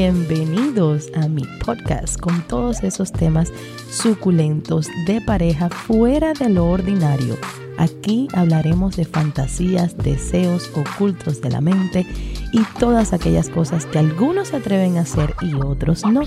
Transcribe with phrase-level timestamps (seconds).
[0.00, 3.52] Bienvenidos a mi podcast con todos esos temas
[3.90, 7.36] suculentos de pareja fuera de lo ordinario.
[7.78, 12.06] Aquí hablaremos de fantasías, deseos ocultos de la mente
[12.52, 16.22] y todas aquellas cosas que algunos se atreven a hacer y otros no.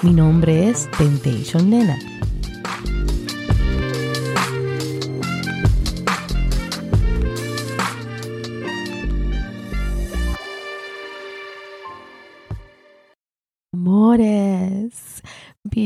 [0.00, 1.98] Mi nombre es Temptation Nena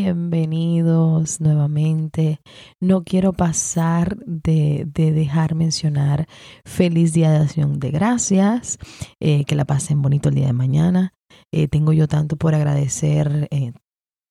[0.03, 2.41] bienvenidos nuevamente.
[2.81, 6.27] No quiero pasar de, dejar mencionar
[6.65, 8.79] feliz día de acción de gracias,
[9.21, 11.15] eh, que la pasen bonito el día de mañana.
[11.53, 13.73] Eh, tengo yo tanto por agradecer eh,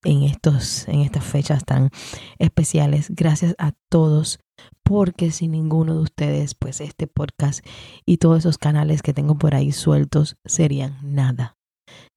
[0.04, 1.88] en, estos, en estas fechas tan
[2.38, 3.06] especiales.
[3.08, 4.40] Gracias a todos
[4.82, 7.64] porque sin ninguno de ustedes, pues este podcast
[8.04, 11.56] y todos esos canales que tengo por ahí sueltos serían nada.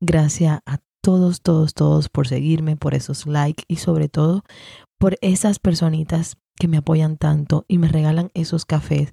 [0.02, 4.44] Gracias a todos, todos, todos por seguirme, por esos likes y sobre todo
[4.98, 9.12] por esas personitas que me apoyan tanto y me regalan esos cafés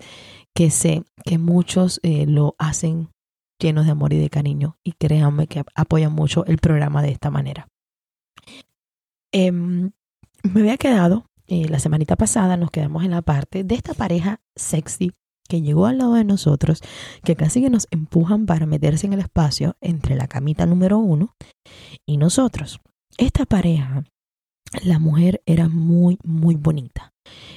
[0.55, 3.10] que sé que muchos eh, lo hacen
[3.58, 7.30] llenos de amor y de cariño y créanme que apoyan mucho el programa de esta
[7.30, 7.68] manera.
[9.32, 9.90] Em,
[10.42, 14.40] me había quedado, eh, la semanita pasada nos quedamos en la parte de esta pareja
[14.55, 15.12] sexy
[15.48, 16.81] que llegó al lado de nosotros,
[17.23, 21.34] que casi que nos empujan para meterse en el espacio entre la camita número uno
[22.06, 22.81] y nosotros.
[23.19, 24.05] Esta pareja,
[24.83, 27.12] la mujer era muy, muy bonita.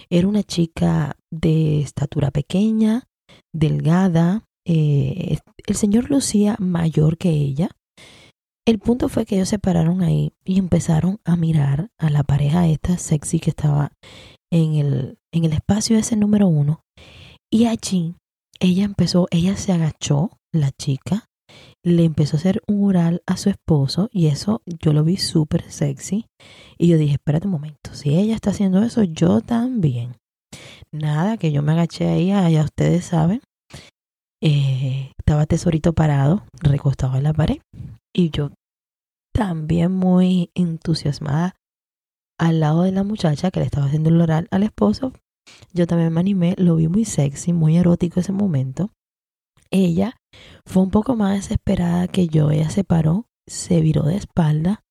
[0.10, 3.08] Era una chica de estatura pequeña,
[3.54, 4.44] delgada.
[4.66, 7.70] Eh, el señor lucía mayor que ella.
[8.66, 12.68] El punto fue que ellos se pararon ahí y empezaron a mirar a la pareja
[12.68, 13.94] esta sexy que estaba
[14.52, 16.84] en el, en el espacio ese número uno
[17.52, 18.16] y allí
[18.60, 21.26] ella empezó, ella se agachó, la chica,
[21.84, 25.70] le empezó a hacer un oral a su esposo y eso yo lo vi súper
[25.72, 26.26] sexy.
[26.78, 30.16] Y yo dije, espérate un momento, si ella está haciendo eso, yo también.
[30.92, 33.42] Nada, que yo me agaché ahí, allá ustedes saben.
[34.42, 37.58] Eh, estaba tesorito parado, recostado en la pared.
[38.14, 38.52] Y yo
[39.34, 41.56] también muy entusiasmada
[42.40, 45.14] al lado de la muchacha que le estaba haciendo el oral al esposo,
[45.74, 48.92] yo también me animé, lo vi muy sexy, muy erótico ese momento.
[49.70, 50.16] Ella
[50.66, 54.82] fue un poco más desesperada que yo, ella se paró, se viró de espalda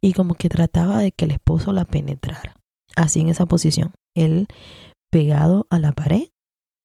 [0.00, 2.54] y como que trataba de que el esposo la penetrara.
[2.96, 4.46] Así en esa posición, él
[5.10, 6.28] pegado a la pared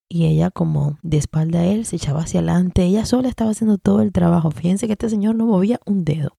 [0.09, 2.83] y ella como de espalda a él se echaba hacia adelante.
[2.83, 4.51] Ella sola estaba haciendo todo el trabajo.
[4.51, 6.35] Fíjense que este señor no movía un dedo.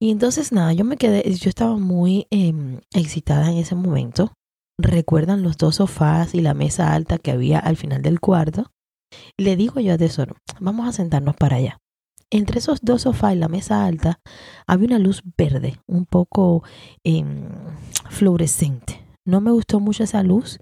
[0.00, 4.32] Y entonces nada, yo me quedé, yo estaba muy em, excitada en ese momento
[4.78, 8.72] recuerdan los dos sofás y la mesa alta que había al final del cuarto,
[9.36, 11.78] le digo yo a Tesoro, vamos a sentarnos para allá.
[12.30, 14.20] Entre esos dos sofás y la mesa alta
[14.66, 16.62] había una luz verde, un poco
[17.02, 17.48] em,
[18.10, 19.02] fluorescente.
[19.24, 20.58] No me gustó mucho esa luz,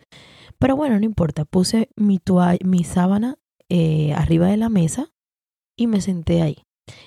[0.59, 1.45] pero bueno, no importa.
[1.45, 2.21] Puse mi,
[2.65, 3.37] mi sábana
[3.69, 5.13] eh, arriba de la mesa
[5.77, 6.63] y me senté ahí.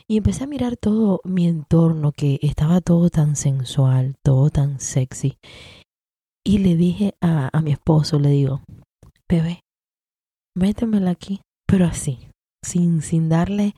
[0.08, 5.38] Y empecé a mirar todo mi entorno, que estaba todo tan sensual, todo tan sexy.
[6.50, 8.64] Y le dije a, a mi esposo, le digo,
[9.30, 9.62] bebé,
[10.58, 12.28] métemela aquí, pero así,
[12.66, 13.76] sin, sin darle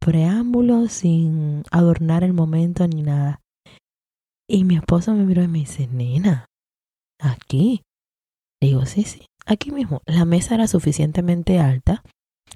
[0.00, 3.42] preámbulos, sin adornar el momento ni nada.
[4.48, 6.46] Y mi esposo me miró y me dice, nena,
[7.20, 7.82] aquí.
[8.62, 10.00] Le digo, sí, sí, aquí mismo.
[10.06, 12.02] La mesa era suficientemente alta.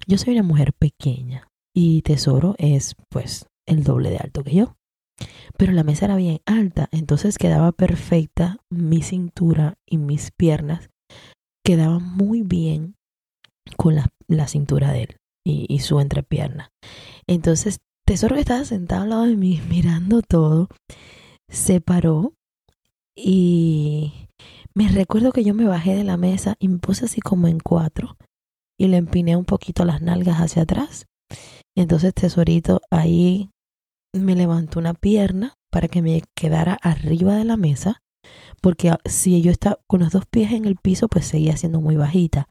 [0.07, 4.75] Yo soy una mujer pequeña y Tesoro es pues el doble de alto que yo.
[5.57, 10.91] Pero la mesa era bien alta, entonces quedaba perfecta mi cintura y mis piernas
[11.65, 12.97] quedaban muy bien
[13.77, 16.71] con la, cintura de él y, su entrepierna.
[17.27, 20.69] Entonces, Tesoro que estaba sentado al lado de mí mirando todo,
[21.49, 22.33] se paró
[23.15, 24.13] y
[24.75, 27.59] me recuerdo que yo me bajé de la mesa y me puse así como en
[27.59, 28.17] cuatro
[28.79, 31.07] y le empiné un poquito las nalgas hacia atrás.
[31.77, 33.51] Y entonces Tesorito ahí
[34.13, 38.03] me levantó una pierna para que me quedara arriba de la mesa,
[38.61, 41.97] porque si yo estaba con los dos pies en el piso, pues seguía siendo muy
[41.97, 42.49] bajita.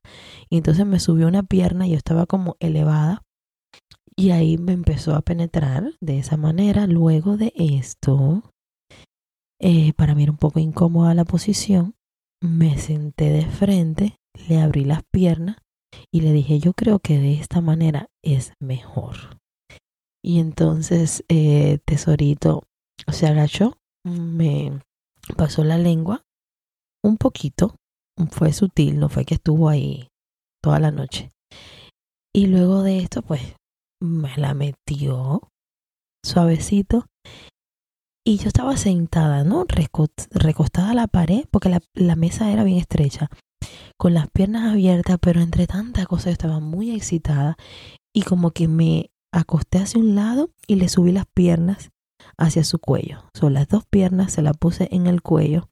[0.49, 3.23] Y entonces me subió una pierna yo estaba como elevada.
[4.15, 6.87] Y ahí me empezó a penetrar de esa manera.
[6.87, 8.43] Luego de esto,
[9.61, 11.95] eh, para mí era un poco incómoda la posición,
[12.41, 14.17] me senté de frente,
[14.47, 15.57] le abrí las piernas
[16.11, 19.38] y le dije, yo creo que de esta manera es mejor.
[20.23, 22.63] Y entonces eh, Tesorito
[23.07, 24.81] se agachó, me
[25.37, 26.23] pasó la lengua
[27.03, 27.75] un poquito,
[28.31, 30.09] fue sutil, no fue que estuvo ahí
[30.61, 31.29] toda la noche.
[32.33, 33.41] Y luego de esto, pues
[34.01, 35.49] me la metió
[36.23, 37.05] suavecito
[38.25, 39.65] Y yo estaba sentada, ¿no?
[39.65, 43.29] Recostada a la pared, porque la, la mesa era bien estrecha,
[43.97, 47.57] con las piernas abiertas, pero entre tantas cosas estaba muy excitada
[48.13, 51.91] y como que me acosté hacia un lado y le subí las piernas
[52.37, 53.23] hacia su cuello.
[53.33, 55.69] Son las dos piernas, se las puse en el cuello.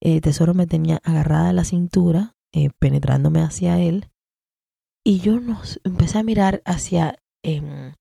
[0.00, 4.10] El tesoro me tenía agarrada a la cintura, eh, penetrándome hacia él.
[5.04, 7.94] Y yo nos empecé a mirar hacia em,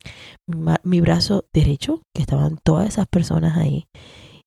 [0.84, 3.88] mi brazo derecho, que estaban todas esas personas ahí.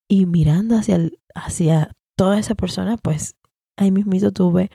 [0.08, 0.98] Y mirando hacia,
[1.34, 3.36] hacia todas esas personas, pues
[3.76, 4.70] ahí mismo tuve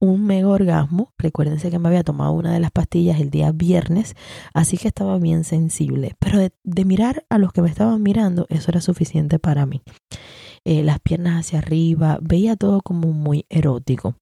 [0.00, 1.12] un mega orgasmo.
[1.18, 4.14] Recuérdense que me había tomado una de las pastillas el día viernes,
[4.54, 6.14] así que estaba bien sensible.
[6.18, 9.82] Pero de, mirar a los que me estaban mirando, eso era suficiente para mí.
[10.64, 14.16] Eh, las piernas hacia arriba, veía todo como muy erótico.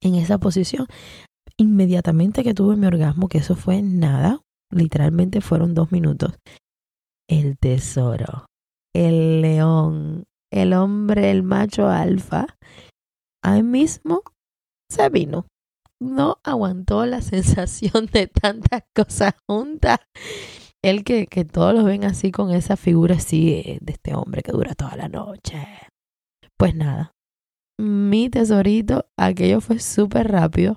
[0.00, 0.86] En esa posición,
[1.56, 4.40] inmediatamente que tuve mi orgasmo, que eso fue nada,
[4.70, 6.38] literalmente fueron dos minutos,
[7.28, 8.46] el tesoro,
[8.94, 12.46] el león, el hombre, el macho alfa,
[13.42, 14.22] ahí mismo
[14.88, 15.46] se vino.
[16.00, 19.98] No aguantó la sensación de tantas cosas juntas.
[20.82, 24.52] El que, que todos lo ven así con esa figura así de este hombre que
[24.52, 25.66] dura toda la noche.
[26.56, 27.12] Pues nada,
[27.80, 30.76] mi tesorito, aquello fue súper rápido.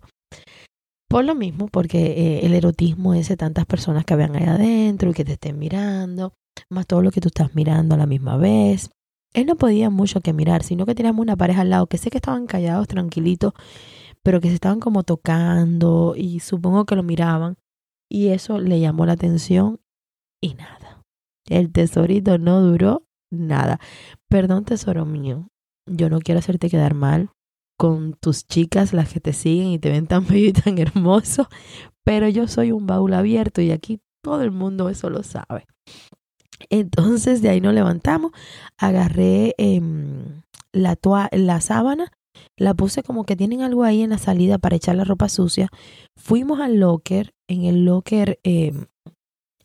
[1.10, 5.10] Por lo mismo, porque eh, el erotismo es de tantas personas que vean ahí adentro
[5.10, 6.34] y que te estén mirando,
[6.70, 8.92] más todo lo que tú estás mirando a la misma vez.
[9.34, 12.12] Él no podía mucho que mirar, sino que teníamos una pareja al lado que sé
[12.12, 13.54] que estaban callados, tranquilitos,
[14.24, 17.58] pero que se estaban como tocando y supongo que lo miraban
[18.10, 19.80] y eso le llamó la atención
[20.42, 21.02] y nada.
[21.48, 23.80] El tesorito no duró nada.
[24.30, 25.50] Perdón, tesoro mío,
[25.90, 27.30] yo no quiero hacerte quedar mal
[27.78, 31.48] con tus chicas, las que te siguen y te ven tan bello y tan hermoso,
[32.04, 35.66] pero yo soy un baúl abierto y aquí todo el mundo eso lo sabe.
[36.70, 38.32] Entonces de ahí nos levantamos,
[38.78, 40.42] agarré em,
[40.72, 40.98] la,
[41.32, 42.12] la sábana
[42.58, 45.70] la puse como que tienen algo ahí en la salida para echar la ropa sucia.
[46.16, 47.34] Fuimos al locker.
[47.48, 48.86] En el locker em,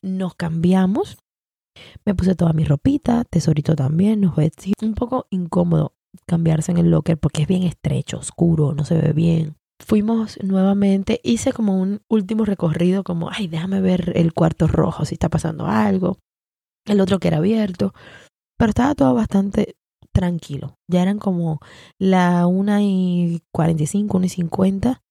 [0.02, 1.18] nos cambiamos.
[2.04, 4.20] Me puse toda mi ropita, tesorito también.
[4.20, 4.50] Nos fue
[4.82, 5.94] un poco incómodo
[6.26, 9.56] cambiarse en el locker porque es bien estrecho, oscuro, no se ve bien.
[9.84, 15.16] Fuimos nuevamente, hice como un último recorrido, como, ay, déjame ver el cuarto rojo, si
[15.16, 16.18] está pasando algo.
[16.86, 17.92] El otro que era abierto.
[18.56, 19.76] Pero estaba todo bastante
[20.16, 20.78] tranquilo.
[20.90, 21.60] Ya eran como
[21.98, 25.02] la 1 y 45, 1 y 50.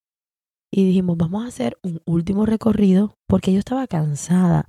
[0.74, 4.68] Y dijimos, vamos a hacer un último recorrido porque yo estaba cansada.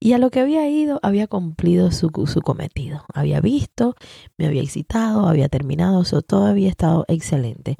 [0.00, 3.04] Y a lo que había ido, había cumplido su, su cometido.
[3.12, 3.96] Había visto,
[4.38, 7.76] me había excitado, había terminado, eso todo había estado excelente.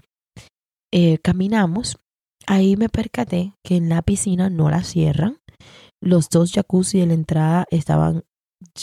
[0.92, 1.98] Eh, caminamos,
[2.48, 5.38] ahí me percaté que en la piscina no la cierran.
[6.02, 8.24] Los dos jacuzzi de la entrada estaban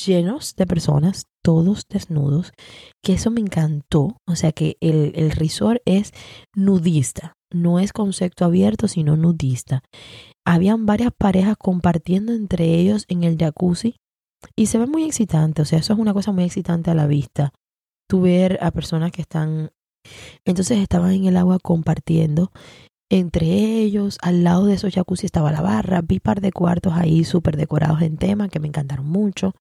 [0.06, 2.52] llenos de personas, todos desnudos,
[3.04, 4.18] que eso me encantó.
[4.28, 6.12] O sea que el, el resort es
[6.56, 9.84] nudista, no es concepto abierto, sino nudista.
[10.46, 13.96] Habían varias parejas compartiendo entre ellos en el jacuzzi
[14.56, 17.08] y se ve muy excitante, o sea, eso es una cosa muy excitante a la
[17.08, 17.54] vista.
[18.10, 19.72] Tú ver a personas que están,
[20.46, 22.52] entonces estaban en el agua compartiendo
[23.14, 27.24] entre ellos, al lado de esos jacuzzi estaba la barra, vi par de cuartos ahí
[27.24, 29.54] súper decorados en tema que me encantaron mucho.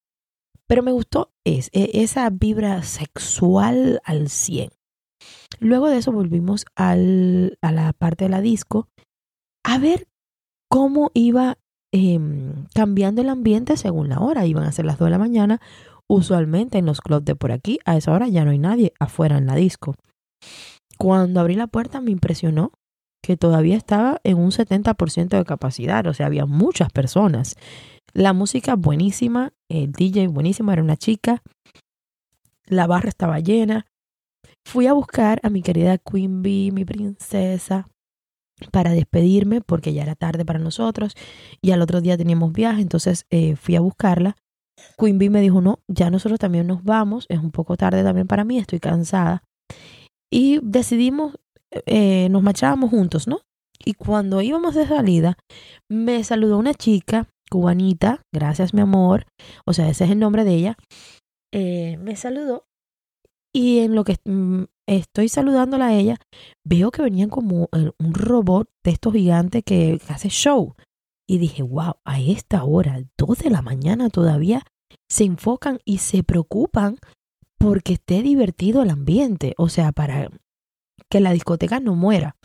[0.68, 4.70] Pero me gustó es, e, esa vibra sexual al 100.
[5.60, 8.88] Luego de eso volvimos a la parte de la disco
[9.64, 10.08] a ver
[10.68, 11.58] cómo iba
[11.92, 14.46] em, cambiando el ambiente según la hora.
[14.46, 15.60] Iban a ser las 2 de la mañana.
[16.08, 19.38] Usualmente en los clubs de por aquí, a esa hora ya no hay nadie afuera
[19.38, 19.94] en la disco.
[20.98, 22.72] Cuando abrí la puerta me impresionó
[23.22, 27.56] que todavía estaba en un 70% de capacidad, o sea, había muchas personas.
[28.12, 31.42] La música buenísima, el DJ buenísimo, era una chica,
[32.66, 33.86] la barra estaba llena.
[34.64, 37.88] Fui a buscar a mi querida Queen Bee, mi princesa,
[38.70, 41.14] para despedirme porque ya era tarde para nosotros
[41.60, 44.36] y al otro día teníamos viaje, entonces eh, fui a buscarla.
[44.98, 48.26] Queen Bee me dijo, no, ya nosotros también nos vamos, es un poco tarde también
[48.26, 49.42] para mí, estoy cansada.
[50.30, 51.36] Y decidimos
[51.86, 53.40] eh, nos marchábamos juntos, ¿no?
[53.84, 55.36] Y cuando íbamos de salida,
[55.88, 59.26] me saludó una chica cubanita, gracias mi amor,
[59.66, 60.76] o sea, ese es el nombre de ella,
[61.52, 62.64] eh, me saludó
[63.54, 66.16] y en lo que mm, estoy saludándola a ella,
[66.64, 70.74] veo que venían como un robot de estos gigantes que hace show.
[71.28, 74.64] Y dije, wow, a esta hora, dos de la mañana todavía,
[75.08, 76.96] se enfocan y se preocupan
[77.58, 79.54] porque esté divertido el ambiente.
[79.56, 80.30] O sea, para
[81.12, 82.36] que la discoteca no muera.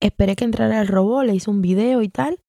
[0.00, 2.42] Esperé que entrara el robot, le hice un video y tal.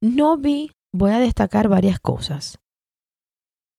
[0.00, 2.58] No vi, voy a destacar varias cosas.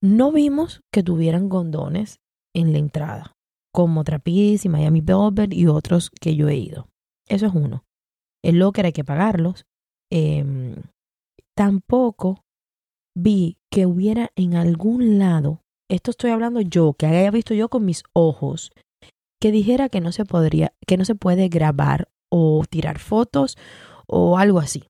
[0.01, 2.21] No vimos que tuvieran condones
[2.55, 3.33] en la entrada,
[3.73, 6.87] como Trapiz y Miami Velvet y otros que yo he ido.
[7.27, 7.83] Eso es uno.
[8.41, 9.65] El locker hay que pagarlos.
[10.09, 10.75] Em,
[11.53, 12.45] tampoco
[13.13, 17.83] vi que hubiera en algún lado, esto estoy hablando yo, que haya visto yo con
[17.83, 18.71] mis ojos,
[19.41, 23.57] que dijera que no se podría, que no se puede grabar o tirar fotos
[24.05, 24.83] o algo así.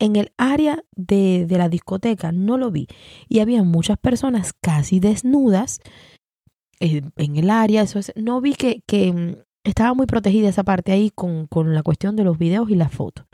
[0.00, 2.88] En el área de, de la discoteca no lo vi
[3.28, 5.80] y había muchas personas casi desnudas
[6.80, 7.82] eh, en el área.
[7.82, 11.82] Eso no vi que, que mm, estaba muy protegida esa parte ahí con, con la
[11.82, 13.26] cuestión de los videos y las fotos.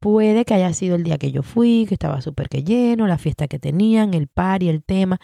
[0.00, 3.16] Puede que haya sido el día que yo fui, que estaba súper que lleno, la
[3.16, 5.18] fiesta que tenían, el par y el tema.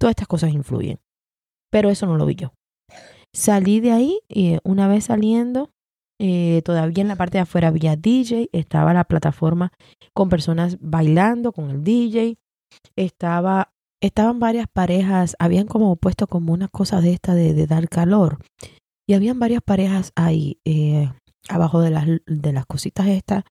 [0.00, 1.00] Todas estas cosas influyen.
[1.70, 2.54] Pero eso no lo vi yo.
[3.34, 5.70] Salí de ahí y una vez saliendo,
[6.20, 9.72] eh, todavía en la parte de afuera había DJ, estaba la plataforma
[10.14, 12.36] con personas bailando con el DJ,
[12.94, 13.72] estaba,
[14.02, 18.38] estaban varias parejas, habían como puesto como una cosa de esta de, dar calor.
[19.08, 21.10] Y habían varias parejas ahí, eh,
[21.48, 23.44] abajo de las, de las cositas estas,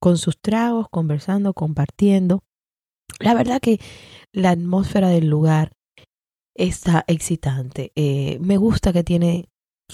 [0.00, 2.42] con sus tragos, conversando, compartiendo.
[3.20, 3.80] La verdad que
[4.32, 5.72] la atmósfera del lugar
[6.56, 7.92] está excitante.
[7.94, 9.48] Eh, me gusta que tiene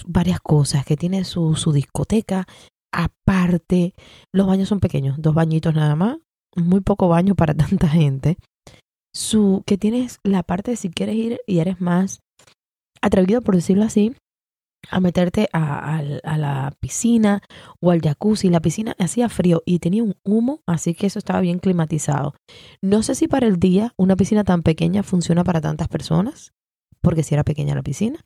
[0.06, 2.46] varias cosas, que tiene su, su discoteca
[2.92, 3.94] aparte.
[4.32, 6.18] Los baños son pequeños, dos bañitos nada más,
[6.56, 8.36] muy poco baño para tanta gente.
[9.14, 12.20] Su, que tienes la parte de si quieres ir y eres más
[13.02, 14.14] atrevido, por decirlo así,
[14.90, 17.42] a meterte a, la piscina
[17.80, 18.48] o al jacuzzi.
[18.48, 22.34] La piscina hacía frío y tenía un humo, así que eso estaba bien climatizado.
[22.80, 26.52] No sé si para el día una piscina tan pequeña funciona para tantas personas,
[27.00, 28.24] porque si era pequeña la piscina,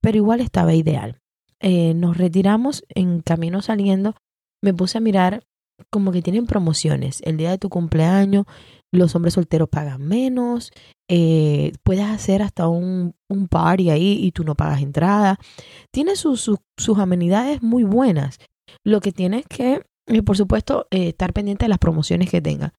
[0.00, 1.20] pero igual estaba ideal.
[1.60, 4.14] Eh, nos retiramos en camino saliendo,
[4.62, 5.44] me puse a mirar
[5.90, 7.22] como que tienen promociones.
[7.24, 8.46] El día de tu cumpleaños,
[8.92, 10.72] los hombres solteros pagan menos,
[11.08, 15.38] eh, puedes hacer hasta un, un, party ahí y tú no pagas entrada.
[15.92, 16.58] Tiene sus
[16.96, 18.38] amenidades muy buenas.
[18.84, 22.74] Lo que tienes que, eh, por supuesto, eh, estar pendiente de las promociones que tenga.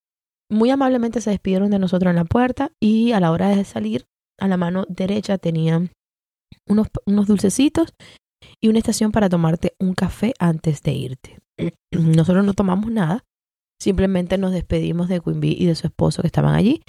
[0.50, 4.06] Muy amablemente se despidieron de nosotros en la puerta y a la hora de salir,
[4.40, 5.92] a la mano derecha tenían
[6.68, 7.94] unos, unos dulcecitos
[8.62, 11.40] y una estación para tomarte un café antes de irte.
[11.92, 13.24] Nosotros no tomamos nada,
[13.80, 16.82] simplemente nos despedimos de Queen y de su esposo que estaban allí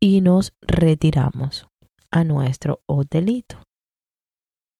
[0.00, 1.68] y nos retiramos
[2.10, 3.60] a nuestro hotelito.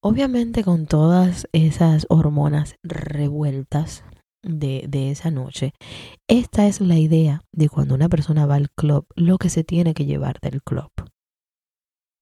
[0.03, 4.05] Obviamente con todas esas hormonas revueltas
[4.43, 5.73] de, de, esa noche,
[6.29, 9.95] esta es la idea de cuando una persona va al club, lo que se tiene
[9.95, 10.91] que llevar del club.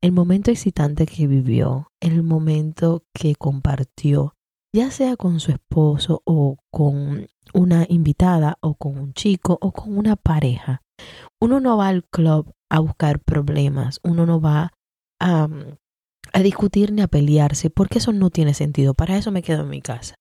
[0.03, 4.36] El momento excitante que vivió, el momento que compartió,
[4.77, 9.97] ya sea con su esposo o con una invitada o con un chico o con
[9.97, 10.83] una pareja.
[11.41, 14.75] Uno no va al club a buscar problemas, uno no va
[15.19, 15.49] a,
[16.35, 18.93] a discutir ni a pelearse, porque eso no tiene sentido.
[18.93, 20.17] Para eso me quedo en mi casa.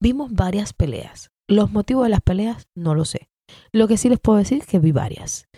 [0.00, 1.30] Vimos varias peleas.
[1.48, 3.28] Los motivos de las peleas no lo sé.
[3.72, 5.48] Lo que sí les puedo decir es que vi varias.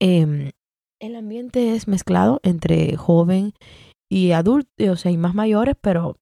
[0.00, 0.50] Eh,
[1.00, 3.52] el ambiente es mezclado entre joven
[4.10, 6.16] y adulto, o sea, y más mayores, pero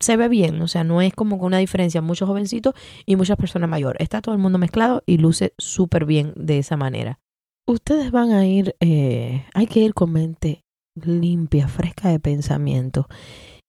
[0.00, 2.74] se ve bien, o sea, no es como con una diferencia, muchos jovencitos
[3.06, 4.00] y muchas personas mayores.
[4.00, 7.18] Está todo el mundo mezclado y luce súper bien de esa manera.
[7.66, 10.62] Ustedes van a ir, eh, hay que ir con mente
[10.94, 13.08] limpia, fresca de pensamiento.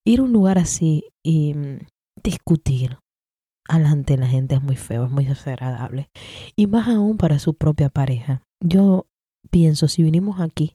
[0.05, 1.79] Ir a un lugar así y mm,
[2.24, 2.98] discutir
[3.67, 6.09] alante la gente es muy feo, es muy desagradable.
[6.55, 8.41] Y más aún para su propia pareja.
[8.62, 9.05] Yo
[9.51, 10.74] pienso, si vinimos aquí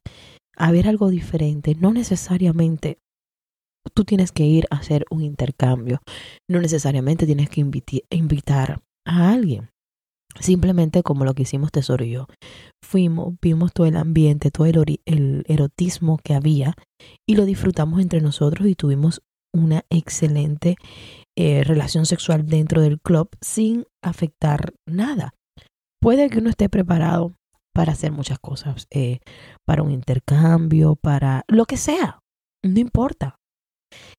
[0.57, 2.99] a ver algo diferente, no necesariamente
[3.93, 6.01] tú tienes que ir a hacer un intercambio.
[6.49, 7.61] No necesariamente tienes que
[8.11, 9.71] invitar a alguien.
[10.41, 12.27] Simplemente como lo que hicimos Tesoro y yo.
[12.83, 16.75] Fuimos, vimos todo el ambiente, todo el, erotismo que había
[17.27, 19.23] y lo disfrutamos entre nosotros y tuvimos
[19.53, 20.77] una excelente
[21.37, 25.35] eh, relación sexual dentro del club sin afectar nada.
[26.01, 27.35] Puede que uno esté preparado
[27.73, 29.21] para hacer muchas cosas, eh,
[29.65, 32.21] para un intercambio, para lo que sea,
[32.63, 33.37] no importa.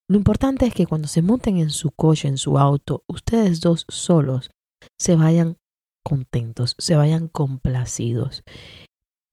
[0.08, 3.86] Lo importante es que cuando se monten en su coche, en su auto, ustedes dos
[3.90, 4.52] solos
[5.00, 5.58] se vayan
[6.04, 8.44] contentos, se vayan complacidos.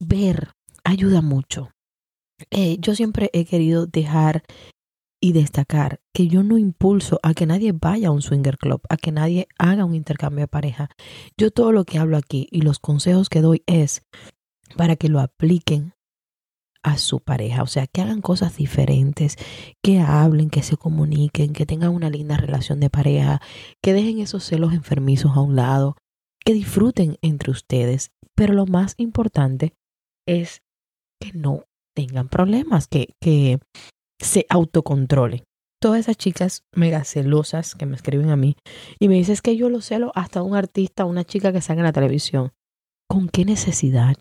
[0.00, 0.52] Ver
[0.84, 1.70] ayuda mucho.
[2.50, 4.42] Eh, yo siempre he querido dejar
[5.20, 8.96] y destacar que yo no impulso a que nadie vaya a un swinger club, a
[8.96, 10.90] que nadie haga un intercambio de pareja.
[11.37, 14.02] Yo todo lo que hablo aquí y los consejos que doy es
[14.76, 15.94] para que lo apliquen
[16.83, 19.37] a su pareja, o sea, que hagan cosas diferentes,
[19.83, 23.41] que hablen, que se comuniquen, que tengan una linda relación de pareja,
[23.83, 25.97] que dejen esos celos enfermizos a un lado,
[26.45, 29.75] que disfruten entre ustedes, pero lo más importante
[30.27, 30.62] es
[31.21, 33.61] que no tengan problemas, que, que
[34.21, 35.45] se autocontrolen.
[35.81, 38.57] Todas esas chicas mega celosas que me escriben a mí
[39.01, 41.87] y me dicen que yo lo celo hasta un artista, una chica que salga en
[41.87, 42.53] la televisión.
[43.09, 44.17] ¿Con qué necesidad?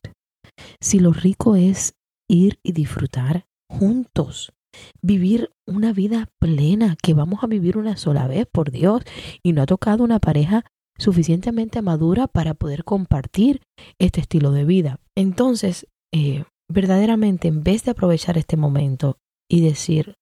[0.79, 1.93] Si lo rico es
[2.31, 4.53] ir y disfrutar juntos,
[5.01, 9.03] vivir una vida plena que vamos a vivir una sola vez, por Dios,
[9.43, 10.65] y no ha tocado una pareja
[10.97, 13.61] suficientemente madura para poder compartir
[13.99, 14.99] este estilo de vida.
[15.15, 19.17] Entonces, eh, verdaderamente, en vez de aprovechar este momento
[19.49, 20.15] y decir,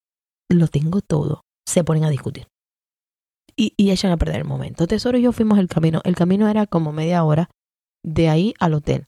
[0.49, 2.47] lo tengo todo, se ponen a discutir.
[3.55, 4.87] Y, y echan a perder el momento.
[4.87, 6.01] Tesoro y yo fuimos el camino.
[6.05, 7.49] El camino era como media hora
[8.03, 9.05] de ahí al hotel.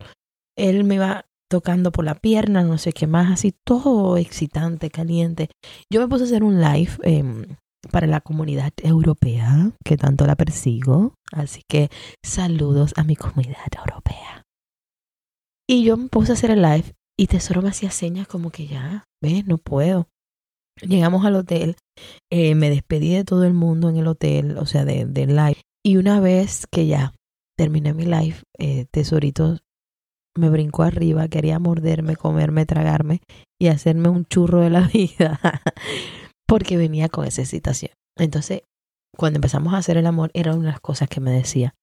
[0.58, 5.50] Él me iba tocando por la pierna, no sé qué más, así todo excitante, caliente.
[5.92, 7.58] Yo me puse a hacer un live em,
[7.92, 11.14] para la comunidad europea, que tanto la persigo.
[11.34, 11.90] Así que
[12.24, 14.44] saludos a mi comunidad europea.
[15.70, 18.68] Y yo me puse a hacer el live y Tesoro me hacía señas como que
[18.68, 20.08] ya, ves, no puedo.
[20.82, 21.76] Llegamos al hotel,
[22.32, 25.62] eh, me despedí de todo el mundo en el hotel, o sea, del de live.
[25.84, 27.14] Y una vez que ya
[27.58, 29.58] terminé mi live, eh, Tesorito
[30.38, 33.22] me brincó arriba, quería morderme, comerme, tragarme
[33.60, 35.40] y hacerme un churro de la vida
[36.48, 37.94] porque venía con esa excitación.
[38.18, 38.64] Entonces,
[39.18, 41.76] cuando empezamos a hacer el amor, era una cosas que me decía,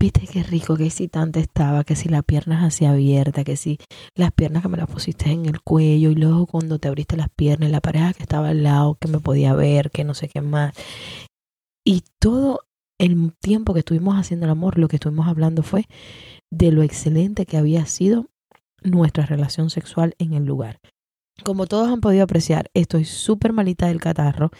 [0.00, 3.78] viste qué rico, qué excitante estaba, que si las piernas así abiertas, que si
[4.14, 7.28] las piernas que me las pusiste en el cuello y luego cuando te abriste las
[7.30, 10.40] piernas, la pareja que estaba al lado, que me podía ver, que no sé qué
[10.40, 10.74] más.
[11.84, 12.60] Y todo
[13.00, 15.86] el tiempo que estuvimos haciendo el amor, lo que estuvimos hablando fue
[16.50, 18.26] de lo excelente que había sido
[18.82, 20.80] nuestra relación sexual en el lugar.
[21.44, 24.50] Como todos han podido apreciar, estoy súper malita del catarro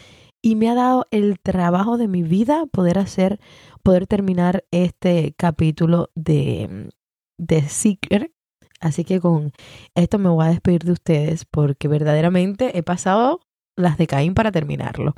[0.40, 3.40] y me ha dado el trabajo de mi vida poder hacer,
[3.82, 6.90] poder terminar este capítulo de,
[7.38, 8.32] de Secret.
[8.80, 9.52] Así que con
[9.96, 13.40] esto me voy a despedir de ustedes porque verdaderamente he pasado
[13.78, 15.14] las de Caín para terminarlo.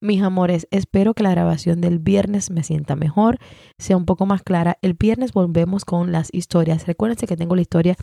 [0.00, 3.38] Mis amores, espero que la grabación del viernes me sienta mejor,
[3.78, 4.78] sea un poco más clara.
[4.82, 6.86] El viernes volvemos con las historias.
[6.86, 7.96] Recuérdense que tengo la historia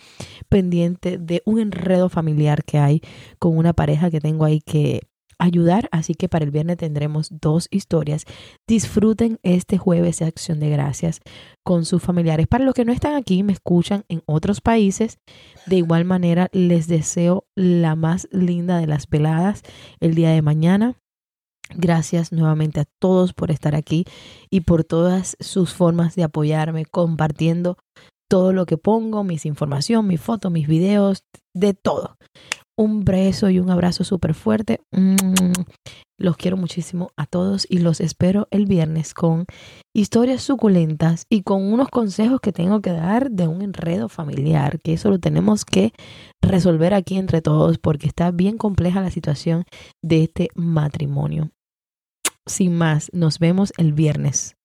[0.48, 3.02] pendiente de un enredo familiar que hay
[3.38, 5.02] con una pareja que tengo ahí que
[5.40, 8.26] ayudar, así que para el viernes tendremos dos historias.
[8.68, 11.22] Disfruten este jueves de acción de gracias
[11.64, 12.48] con sus familiares.
[12.48, 15.18] Para los que no están aquí, me escuchan en otros países,
[15.66, 19.64] de igual manera les deseo la más linda de las veladas
[20.00, 20.96] el día de mañana.
[21.76, 24.06] Gracias nuevamente a todos por estar aquí
[24.50, 27.78] y por todas sus formas de apoyarme, compartiendo
[28.28, 31.24] todo lo que pongo, mis información, mis fotos, mis videos,
[31.54, 32.18] de todo
[32.80, 34.80] un beso y un abrazo súper fuerte.
[34.92, 35.52] Mm,
[36.18, 39.46] los quiero muchísimo a todos y los espero el viernes con
[39.94, 44.94] historias suculentas y con unos consejos que tengo que dar de un enredo familiar, que
[44.94, 45.92] eso lo tenemos que
[46.42, 49.66] resolver aquí entre todos porque está bien compleja la situación
[50.02, 51.52] de este matrimonio.
[52.46, 54.56] Sin más, nos vemos el viernes.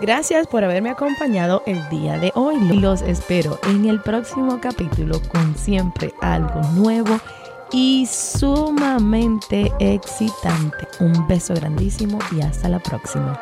[0.00, 2.58] Gracias por haberme acompañado el día de hoy.
[2.78, 7.18] Los espero en el próximo capítulo con siempre algo nuevo
[7.72, 10.86] y sumamente excitante.
[11.00, 13.40] Un beso grandísimo y hasta la próxima.